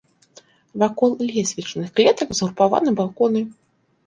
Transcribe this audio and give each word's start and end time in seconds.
Вакол 0.83 1.11
лесвічных 1.33 1.87
клетак 2.01 2.33
згрупаваны 2.41 2.97
балконы. 3.03 3.41